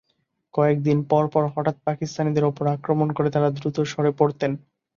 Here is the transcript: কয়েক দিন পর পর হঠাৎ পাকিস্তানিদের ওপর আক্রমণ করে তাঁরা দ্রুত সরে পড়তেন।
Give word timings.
কয়েক 0.53 0.77
দিন 0.83 0.99
পর 1.03 1.23
পর 1.33 1.43
হঠাৎ 1.55 1.75
পাকিস্তানিদের 1.87 2.43
ওপর 2.43 2.65
আক্রমণ 2.75 3.07
করে 3.13 3.29
তাঁরা 3.31 3.49
দ্রুত 3.51 3.77
সরে 3.91 4.11
পড়তেন। 4.19 4.51